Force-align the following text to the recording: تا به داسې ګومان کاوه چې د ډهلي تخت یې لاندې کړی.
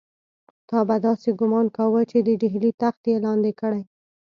تا 0.69 0.77
به 0.87 0.95
داسې 1.05 1.29
ګومان 1.39 1.67
کاوه 1.77 2.01
چې 2.11 2.17
د 2.27 2.29
ډهلي 2.41 2.71
تخت 2.81 3.01
یې 3.11 3.17
لاندې 3.25 3.51
کړی. 3.61 3.83